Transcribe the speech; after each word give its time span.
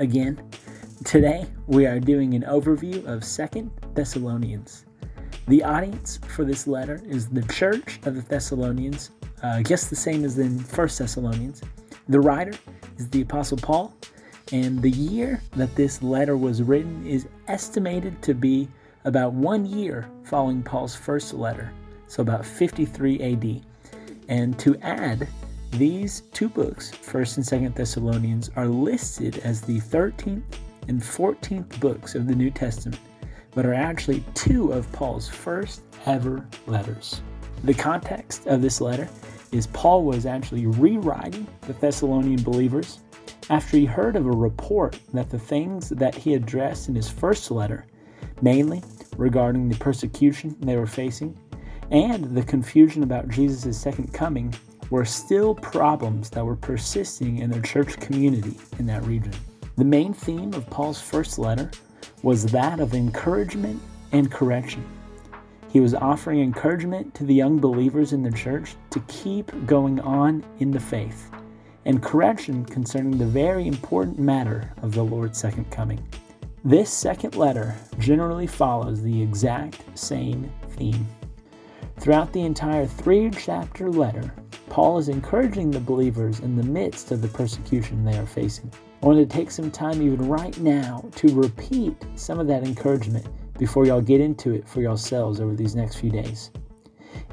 again. 0.00 0.42
Today 1.04 1.46
we 1.66 1.86
are 1.86 2.00
doing 2.00 2.34
an 2.34 2.42
overview 2.42 3.06
of 3.06 3.22
Second 3.22 3.70
Thessalonians. 3.94 4.86
The 5.46 5.62
audience 5.62 6.18
for 6.34 6.44
this 6.44 6.66
letter 6.66 7.00
is 7.06 7.28
the 7.28 7.42
church 7.42 8.00
of 8.04 8.14
the 8.14 8.22
Thessalonians, 8.22 9.10
uh, 9.42 9.60
guess 9.60 9.88
the 9.88 9.96
same 9.96 10.24
as 10.24 10.38
in 10.38 10.58
First 10.58 10.98
Thessalonians. 10.98 11.62
The 12.08 12.18
writer 12.18 12.54
is 12.96 13.08
the 13.10 13.20
Apostle 13.20 13.58
Paul, 13.58 13.94
and 14.52 14.80
the 14.80 14.90
year 14.90 15.42
that 15.52 15.74
this 15.76 16.02
letter 16.02 16.36
was 16.36 16.62
written 16.62 17.06
is 17.06 17.28
estimated 17.46 18.20
to 18.22 18.34
be 18.34 18.68
about 19.04 19.34
one 19.34 19.66
year 19.66 20.08
following 20.24 20.62
Paul's 20.62 20.96
first 20.96 21.34
letter, 21.34 21.72
so 22.06 22.22
about 22.22 22.44
53 22.46 23.20
AD. 23.20 23.62
And 24.28 24.58
to 24.60 24.76
add, 24.78 25.28
these 25.72 26.22
two 26.32 26.48
books, 26.48 26.90
1st 26.90 27.36
and 27.36 27.46
2nd 27.46 27.74
Thessalonians, 27.74 28.50
are 28.56 28.66
listed 28.66 29.38
as 29.38 29.60
the 29.60 29.78
13th 29.80 30.42
and 30.88 31.00
14th 31.00 31.78
books 31.80 32.14
of 32.14 32.26
the 32.26 32.34
New 32.34 32.50
Testament, 32.50 32.98
but 33.54 33.64
are 33.64 33.74
actually 33.74 34.24
two 34.34 34.72
of 34.72 34.90
Paul's 34.92 35.28
first 35.28 35.82
ever 36.06 36.46
letters. 36.66 37.22
The 37.64 37.74
context 37.74 38.46
of 38.46 38.62
this 38.62 38.80
letter 38.80 39.08
is 39.52 39.66
Paul 39.68 40.04
was 40.04 40.26
actually 40.26 40.66
rewriting 40.66 41.46
the 41.62 41.72
Thessalonian 41.74 42.42
believers 42.42 43.00
after 43.48 43.76
he 43.76 43.84
heard 43.84 44.16
of 44.16 44.26
a 44.26 44.30
report 44.30 44.98
that 45.12 45.30
the 45.30 45.38
things 45.38 45.88
that 45.90 46.14
he 46.14 46.34
addressed 46.34 46.88
in 46.88 46.94
his 46.94 47.08
first 47.08 47.50
letter, 47.50 47.84
mainly 48.42 48.82
regarding 49.16 49.68
the 49.68 49.76
persecution 49.78 50.56
they 50.60 50.76
were 50.76 50.86
facing 50.86 51.36
and 51.90 52.36
the 52.36 52.42
confusion 52.42 53.02
about 53.02 53.28
Jesus' 53.28 53.80
second 53.80 54.12
coming, 54.12 54.54
were 54.90 55.04
still 55.04 55.54
problems 55.54 56.28
that 56.30 56.44
were 56.44 56.56
persisting 56.56 57.38
in 57.38 57.50
their 57.50 57.62
church 57.62 57.98
community 58.00 58.56
in 58.78 58.86
that 58.86 59.04
region. 59.04 59.32
The 59.76 59.84
main 59.84 60.12
theme 60.12 60.52
of 60.54 60.68
Paul's 60.68 61.00
first 61.00 61.38
letter 61.38 61.70
was 62.22 62.44
that 62.46 62.80
of 62.80 62.92
encouragement 62.92 63.80
and 64.12 64.30
correction. 64.30 64.84
He 65.72 65.80
was 65.80 65.94
offering 65.94 66.40
encouragement 66.40 67.14
to 67.14 67.24
the 67.24 67.34
young 67.34 67.58
believers 67.58 68.12
in 68.12 68.22
the 68.22 68.32
church 68.32 68.74
to 68.90 69.00
keep 69.06 69.52
going 69.66 70.00
on 70.00 70.44
in 70.58 70.72
the 70.72 70.80
faith, 70.80 71.30
and 71.84 72.02
correction 72.02 72.64
concerning 72.64 73.16
the 73.16 73.24
very 73.24 73.68
important 73.68 74.18
matter 74.18 74.72
of 74.82 74.92
the 74.92 75.04
Lord's 75.04 75.38
second 75.38 75.70
coming. 75.70 76.04
This 76.64 76.90
second 76.90 77.36
letter 77.36 77.74
generally 77.98 78.48
follows 78.48 79.00
the 79.00 79.22
exact 79.22 79.80
same 79.96 80.52
theme. 80.72 81.06
Throughout 81.98 82.32
the 82.32 82.42
entire 82.42 82.86
three 82.86 83.30
chapter 83.30 83.90
letter, 83.90 84.34
Paul 84.70 84.98
is 84.98 85.08
encouraging 85.08 85.72
the 85.72 85.80
believers 85.80 86.38
in 86.38 86.56
the 86.56 86.62
midst 86.62 87.10
of 87.10 87.20
the 87.20 87.28
persecution 87.28 88.04
they 88.04 88.16
are 88.16 88.24
facing. 88.24 88.72
I 89.02 89.06
want 89.06 89.18
to 89.18 89.26
take 89.26 89.50
some 89.50 89.68
time, 89.68 90.00
even 90.00 90.28
right 90.28 90.56
now, 90.60 91.04
to 91.16 91.34
repeat 91.34 91.96
some 92.14 92.38
of 92.38 92.46
that 92.46 92.62
encouragement 92.62 93.26
before 93.58 93.84
y'all 93.84 94.00
get 94.00 94.20
into 94.20 94.54
it 94.54 94.68
for 94.68 94.80
yourselves 94.80 95.40
over 95.40 95.56
these 95.56 95.74
next 95.74 95.96
few 95.96 96.10
days. 96.10 96.52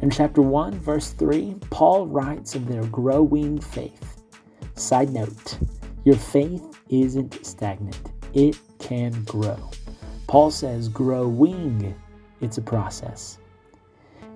In 0.01 0.09
chapter 0.09 0.41
1, 0.41 0.79
verse 0.79 1.11
3, 1.11 1.55
Paul 1.69 2.07
writes 2.07 2.55
of 2.55 2.67
their 2.67 2.83
growing 2.85 3.61
faith. 3.61 4.23
Side 4.73 5.11
note, 5.11 5.59
your 6.05 6.15
faith 6.15 6.63
isn't 6.89 7.45
stagnant, 7.45 8.13
it 8.33 8.59
can 8.79 9.11
grow. 9.25 9.59
Paul 10.25 10.49
says 10.49 10.89
growing, 10.89 11.95
it's 12.41 12.57
a 12.57 12.61
process. 12.63 13.37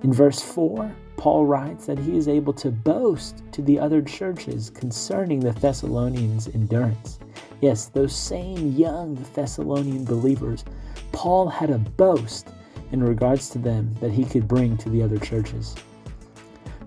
In 0.04 0.14
verse 0.14 0.42
4, 0.42 0.96
Paul 1.22 1.46
writes 1.46 1.86
that 1.86 2.00
he 2.00 2.18
is 2.18 2.28
able 2.28 2.52
to 2.54 2.72
boast 2.72 3.44
to 3.52 3.62
the 3.62 3.78
other 3.78 4.02
churches 4.02 4.72
concerning 4.72 5.40
the 5.40 5.52
Thessalonians' 5.52 6.48
endurance. 6.48 7.20
Yes, 7.62 7.86
those 7.86 8.16
same 8.16 8.72
young 8.72 9.14
Thessalonian 9.36 10.04
believers, 10.04 10.66
Paul 11.12 11.48
had 11.48 11.70
a 11.70 11.78
boast 11.78 12.48
in 12.92 13.04
regards 13.04 13.50
to 13.52 13.60
them 13.60 13.94
that 14.02 14.10
he 14.10 14.26
could 14.26 14.48
bring 14.48 14.78
to 14.78 14.90
the 14.90 15.04
other 15.04 15.20
churches. 15.20 15.76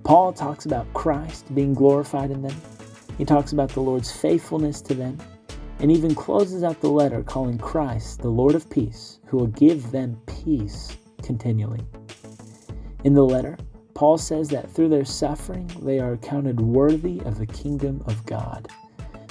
Paul 0.03 0.33
talks 0.33 0.67
about 0.67 0.93
Christ 0.95 1.55
being 1.55 1.73
glorified 1.73 2.33
in 2.33 2.43
them. 2.43 2.61
He 3.17 3.25
talks 3.25 3.53
about 3.53 3.69
the 3.69 3.83
Lord's 3.83 4.11
faithfulness 4.11 4.81
to 4.81 4.95
them, 4.95 5.17
and 5.79 5.93
even 5.93 6.13
closes 6.13 6.65
out 6.65 6.81
the 6.81 6.89
letter 6.89 7.23
calling 7.23 7.57
Christ 7.57 8.21
the 8.21 8.31
Lord 8.31 8.57
of 8.57 8.69
peace, 8.69 9.21
who 9.27 9.37
will 9.37 9.47
give 9.47 9.93
them 9.93 10.21
peace 10.27 10.97
continually. 11.23 11.87
In 13.05 13.15
the 13.15 13.25
letter, 13.25 13.57
Paul 13.95 14.19
says 14.19 14.49
that 14.49 14.71
through 14.71 14.89
their 14.89 15.05
suffering, 15.05 15.71
they 15.81 16.01
are 16.01 16.17
counted 16.17 16.61
worthy 16.61 17.21
of 17.21 17.39
the 17.39 17.47
kingdom 17.47 18.03
of 18.07 18.27
God. 18.27 18.69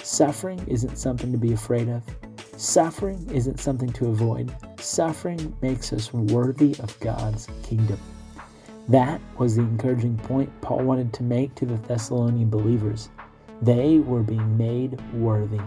Suffering 0.01 0.63
isn't 0.68 0.97
something 0.97 1.31
to 1.34 1.38
be 1.38 1.51
afraid 1.51 1.90
of. 1.90 2.01
Suffering 2.56 3.29
isn't 3.29 3.59
something 3.59 3.91
to 3.94 4.07
avoid. 4.07 4.53
Suffering 4.79 5.56
makes 5.62 5.91
us 5.91 6.13
worthy 6.13 6.75
of 6.79 6.97
God's 7.01 7.47
kingdom. 7.62 8.00
That 8.88 9.19
was 9.38 9.56
the 9.56 9.63
encouraging 9.63 10.18
point 10.18 10.50
Paul 10.62 10.84
wanted 10.84 11.13
to 11.13 11.24
make 11.24 11.56
to 11.56 11.66
the 11.66 11.75
Thessalonian 11.75 12.50
believers. 12.50 13.09
They 13.62 14.00
were 14.00 14.24
being 14.24 14.57
made 14.57 15.00
worthy. 15.13 15.62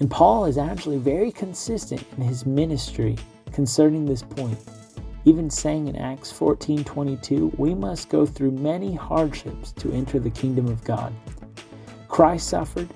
And 0.00 0.10
Paul 0.10 0.44
is 0.44 0.58
actually 0.58 0.98
very 0.98 1.30
consistent 1.30 2.04
in 2.16 2.22
his 2.22 2.46
ministry 2.46 3.16
concerning 3.52 4.04
this 4.04 4.22
point 4.22 4.58
even 5.24 5.48
saying 5.48 5.88
in 5.88 5.96
Acts 5.96 6.32
14:22, 6.32 7.52
we 7.56 7.74
must 7.74 8.08
go 8.08 8.26
through 8.26 8.50
many 8.52 8.94
hardships 8.94 9.72
to 9.72 9.92
enter 9.92 10.18
the 10.18 10.30
kingdom 10.30 10.66
of 10.66 10.82
God. 10.84 11.12
Christ 12.08 12.48
suffered, 12.48 12.88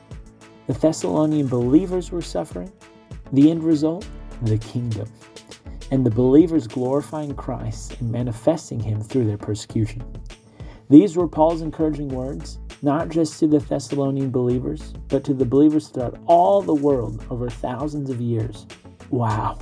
the 0.66 0.72
Thessalonian 0.72 1.46
believers 1.46 2.10
were 2.10 2.22
suffering. 2.22 2.72
The 3.32 3.50
end 3.50 3.62
result, 3.62 4.06
the 4.42 4.58
kingdom. 4.58 5.08
And 5.92 6.04
the 6.04 6.10
believers 6.10 6.66
glorifying 6.66 7.34
Christ 7.34 8.00
and 8.00 8.10
manifesting 8.10 8.80
him 8.80 9.00
through 9.00 9.26
their 9.26 9.38
persecution. 9.38 10.02
These 10.90 11.16
were 11.16 11.28
Paul's 11.28 11.62
encouraging 11.62 12.08
words, 12.08 12.58
not 12.82 13.08
just 13.08 13.38
to 13.40 13.46
the 13.46 13.60
Thessalonian 13.60 14.30
believers, 14.30 14.92
but 15.08 15.22
to 15.24 15.34
the 15.34 15.44
believers 15.44 15.88
throughout 15.88 16.18
all 16.26 16.60
the 16.60 16.74
world 16.74 17.24
over 17.30 17.48
thousands 17.48 18.10
of 18.10 18.20
years. 18.20 18.66
Wow 19.10 19.58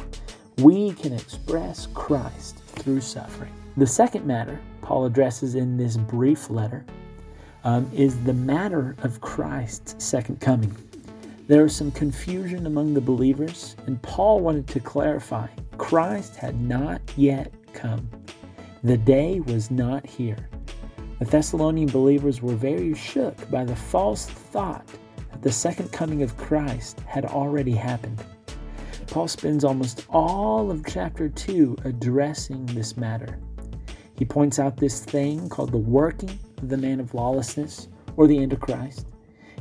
we 0.58 0.92
can 0.92 1.12
express 1.12 1.86
Christ 1.94 2.58
through 2.66 3.00
suffering. 3.00 3.52
The 3.76 3.86
second 3.86 4.24
matter 4.26 4.60
Paul 4.82 5.06
addresses 5.06 5.54
in 5.54 5.76
this 5.76 5.96
brief 5.96 6.50
letter 6.50 6.84
um, 7.64 7.90
is 7.92 8.22
the 8.24 8.34
matter 8.34 8.94
of 9.02 9.20
Christ's 9.20 10.02
second 10.04 10.40
coming. 10.40 10.76
There 11.48 11.62
was 11.62 11.74
some 11.74 11.90
confusion 11.90 12.66
among 12.66 12.94
the 12.94 13.00
believers, 13.00 13.76
and 13.86 14.00
Paul 14.00 14.40
wanted 14.40 14.68
to 14.68 14.80
clarify 14.80 15.48
Christ 15.76 16.36
had 16.36 16.60
not 16.60 17.00
yet 17.16 17.52
come. 17.72 18.08
The 18.82 18.96
day 18.96 19.40
was 19.40 19.70
not 19.70 20.06
here. 20.06 20.48
The 21.18 21.24
Thessalonian 21.24 21.88
believers 21.88 22.42
were 22.42 22.54
very 22.54 22.94
shook 22.94 23.50
by 23.50 23.64
the 23.64 23.76
false 23.76 24.26
thought 24.26 24.86
that 25.32 25.42
the 25.42 25.52
second 25.52 25.90
coming 25.90 26.22
of 26.22 26.36
Christ 26.36 27.00
had 27.00 27.24
already 27.24 27.72
happened. 27.72 28.22
Paul 29.14 29.28
spends 29.28 29.62
almost 29.62 30.06
all 30.10 30.72
of 30.72 30.84
chapter 30.84 31.28
2 31.28 31.76
addressing 31.84 32.66
this 32.66 32.96
matter. 32.96 33.38
He 34.18 34.24
points 34.24 34.58
out 34.58 34.76
this 34.76 35.04
thing 35.04 35.48
called 35.48 35.70
the 35.70 35.78
working 35.78 36.36
of 36.60 36.68
the 36.68 36.76
man 36.76 36.98
of 36.98 37.14
lawlessness 37.14 37.86
or 38.16 38.26
the 38.26 38.42
Antichrist. 38.42 39.06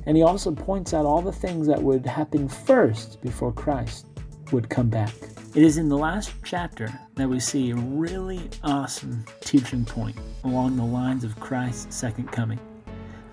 And 0.08 0.18
he 0.18 0.24
also 0.24 0.52
points 0.52 0.92
out 0.92 1.06
all 1.06 1.22
the 1.22 1.32
things 1.32 1.68
that 1.68 1.80
would 1.80 2.04
happen 2.04 2.50
first 2.50 3.22
before 3.22 3.52
Christ 3.52 4.08
would 4.52 4.72
come 4.72 4.90
back. 4.90 5.14
It 5.54 5.62
is 5.62 5.78
in 5.78 5.88
the 5.88 6.00
last 6.00 6.34
chapter 6.44 6.92
that 7.14 7.30
we 7.30 7.40
see 7.40 7.70
a 7.70 7.76
really 7.76 8.50
awesome 8.64 9.24
teaching 9.42 9.86
point 9.86 10.18
along 10.46 10.78
the 10.78 10.84
lines 10.84 11.24
of 11.24 11.40
Christ's 11.40 11.96
second 11.96 12.32
coming. 12.32 12.60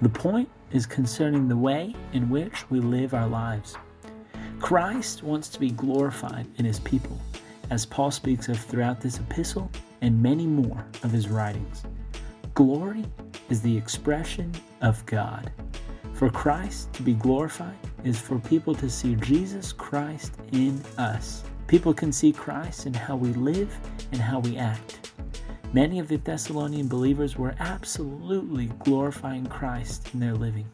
The 0.02 0.11
point 0.11 0.50
is 0.70 0.84
concerning 0.84 1.49
the 1.49 1.56
way 1.56 1.96
in 2.12 2.28
which 2.28 2.69
we 2.69 2.81
live 2.81 3.14
our 3.14 3.26
lives. 3.26 3.75
Christ 4.60 5.22
wants 5.22 5.48
to 5.48 5.58
be 5.58 5.70
glorified 5.70 6.46
in 6.58 6.66
his 6.66 6.78
people, 6.80 7.18
as 7.70 7.86
Paul 7.86 8.10
speaks 8.10 8.48
of 8.48 8.58
throughout 8.58 9.00
this 9.00 9.18
epistle 9.18 9.70
and 10.02 10.22
many 10.22 10.46
more 10.46 10.84
of 11.02 11.10
his 11.10 11.28
writings. 11.28 11.82
Glory 12.54 13.04
is 13.48 13.62
the 13.62 13.76
expression 13.76 14.52
of 14.82 15.04
God. 15.06 15.50
For 16.12 16.28
Christ 16.28 16.92
to 16.92 17.02
be 17.02 17.14
glorified 17.14 17.76
is 18.04 18.20
for 18.20 18.38
people 18.38 18.74
to 18.76 18.90
see 18.90 19.14
Jesus 19.16 19.72
Christ 19.72 20.34
in 20.52 20.80
us. 20.98 21.42
People 21.66 21.94
can 21.94 22.12
see 22.12 22.30
Christ 22.30 22.86
in 22.86 22.92
how 22.92 23.16
we 23.16 23.32
live 23.32 23.74
and 24.12 24.20
how 24.20 24.40
we 24.40 24.58
act. 24.58 25.12
Many 25.72 25.98
of 25.98 26.08
the 26.08 26.16
Thessalonian 26.16 26.86
believers 26.86 27.36
were 27.36 27.54
absolutely 27.60 28.66
glorifying 28.80 29.46
Christ 29.46 30.10
in 30.12 30.20
their 30.20 30.34
living, 30.34 30.66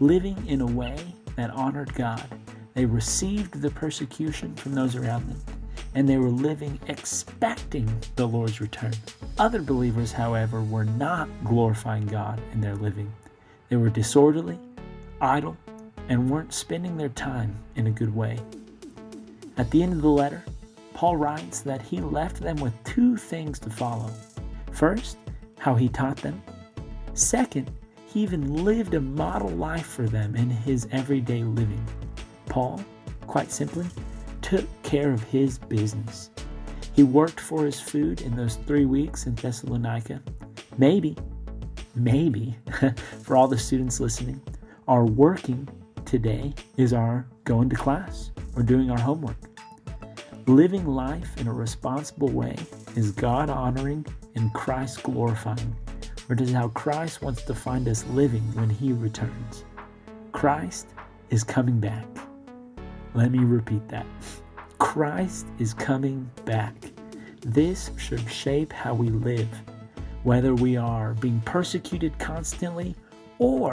living 0.00 0.42
in 0.48 0.62
a 0.62 0.66
way 0.66 0.96
that 1.36 1.50
honored 1.50 1.92
God 1.94 2.24
they 2.74 2.84
received 2.84 3.60
the 3.60 3.70
persecution 3.70 4.54
from 4.54 4.74
those 4.74 4.96
around 4.96 5.28
them, 5.28 5.40
and 5.94 6.08
they 6.08 6.16
were 6.16 6.30
living 6.30 6.80
expecting 6.88 7.92
the 8.16 8.26
Lord's 8.26 8.60
return. 8.60 8.94
Other 9.38 9.62
believers, 9.62 10.12
however, 10.12 10.62
were 10.62 10.84
not 10.84 11.28
glorifying 11.44 12.06
God 12.06 12.40
in 12.52 12.60
their 12.60 12.76
living. 12.76 13.12
They 13.68 13.76
were 13.76 13.90
disorderly, 13.90 14.58
idle, 15.20 15.56
and 16.08 16.30
weren't 16.30 16.54
spending 16.54 16.96
their 16.96 17.08
time 17.10 17.54
in 17.76 17.86
a 17.86 17.90
good 17.90 18.14
way. 18.14 18.38
At 19.56 19.70
the 19.70 19.82
end 19.82 19.92
of 19.92 20.02
the 20.02 20.08
letter, 20.08 20.42
Paul 20.94 21.16
writes 21.16 21.60
that 21.60 21.82
he 21.82 22.00
left 22.00 22.40
them 22.40 22.56
with 22.56 22.72
two 22.84 23.16
things 23.16 23.58
to 23.60 23.70
follow. 23.70 24.10
First, 24.72 25.18
how 25.58 25.74
he 25.74 25.88
taught 25.88 26.16
them. 26.18 26.42
Second, 27.14 27.70
he 28.06 28.20
even 28.20 28.64
lived 28.64 28.94
a 28.94 29.00
model 29.00 29.48
life 29.50 29.86
for 29.86 30.06
them 30.06 30.36
in 30.36 30.50
his 30.50 30.88
everyday 30.90 31.44
living. 31.44 31.84
Paul, 32.52 32.84
quite 33.26 33.50
simply, 33.50 33.86
took 34.42 34.66
care 34.82 35.10
of 35.10 35.22
his 35.22 35.58
business. 35.58 36.28
He 36.92 37.02
worked 37.02 37.40
for 37.40 37.64
his 37.64 37.80
food 37.80 38.20
in 38.20 38.36
those 38.36 38.56
three 38.66 38.84
weeks 38.84 39.24
in 39.24 39.34
Thessalonica. 39.36 40.20
Maybe, 40.76 41.16
maybe, 41.94 42.54
for 43.22 43.38
all 43.38 43.48
the 43.48 43.56
students 43.56 44.00
listening, 44.00 44.38
our 44.86 45.06
working 45.06 45.66
today 46.04 46.52
is 46.76 46.92
our 46.92 47.26
going 47.44 47.70
to 47.70 47.76
class 47.76 48.32
or 48.54 48.62
doing 48.62 48.90
our 48.90 49.00
homework. 49.00 49.38
Living 50.46 50.84
life 50.84 51.30
in 51.38 51.48
a 51.48 51.52
responsible 51.54 52.28
way 52.28 52.54
is 52.96 53.12
God 53.12 53.48
honoring 53.48 54.04
and 54.34 54.52
Christ 54.52 55.02
glorifying, 55.04 55.74
or 56.28 56.36
is 56.38 56.52
how 56.52 56.68
Christ 56.68 57.22
wants 57.22 57.44
to 57.44 57.54
find 57.54 57.88
us 57.88 58.04
living 58.08 58.42
when 58.52 58.68
He 58.68 58.92
returns. 58.92 59.64
Christ 60.32 60.88
is 61.30 61.42
coming 61.42 61.80
back. 61.80 62.04
Let 63.14 63.30
me 63.30 63.40
repeat 63.40 63.88
that. 63.88 64.06
Christ 64.78 65.46
is 65.58 65.74
coming 65.74 66.30
back. 66.44 66.74
This 67.44 67.90
should 67.98 68.28
shape 68.30 68.72
how 68.72 68.94
we 68.94 69.10
live, 69.10 69.48
whether 70.22 70.54
we 70.54 70.76
are 70.76 71.14
being 71.14 71.40
persecuted 71.42 72.18
constantly 72.18 72.94
or 73.38 73.72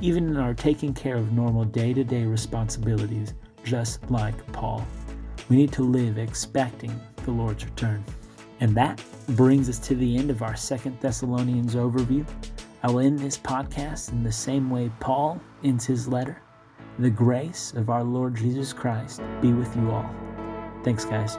even 0.00 0.28
in 0.28 0.36
our 0.36 0.54
taking 0.54 0.94
care 0.94 1.16
of 1.16 1.32
normal 1.32 1.64
day 1.64 1.92
to 1.92 2.04
day 2.04 2.24
responsibilities, 2.24 3.34
just 3.64 4.08
like 4.10 4.46
Paul. 4.52 4.86
We 5.48 5.56
need 5.56 5.72
to 5.72 5.82
live 5.82 6.18
expecting 6.18 6.98
the 7.24 7.30
Lord's 7.30 7.64
return. 7.64 8.04
And 8.60 8.76
that 8.76 9.02
brings 9.30 9.68
us 9.68 9.78
to 9.80 9.94
the 9.94 10.16
end 10.16 10.30
of 10.30 10.42
our 10.42 10.56
Second 10.56 11.00
Thessalonians 11.00 11.74
overview. 11.74 12.26
I 12.82 12.90
will 12.90 13.00
end 13.00 13.18
this 13.18 13.38
podcast 13.38 14.12
in 14.12 14.22
the 14.22 14.32
same 14.32 14.70
way 14.70 14.90
Paul 15.00 15.40
ends 15.64 15.86
his 15.86 16.06
letter. 16.06 16.42
The 16.98 17.10
grace 17.10 17.72
of 17.76 17.90
our 17.90 18.02
Lord 18.02 18.34
Jesus 18.34 18.72
Christ 18.72 19.20
be 19.40 19.52
with 19.52 19.74
you 19.76 19.88
all. 19.92 20.10
Thanks, 20.82 21.04
guys. 21.04 21.38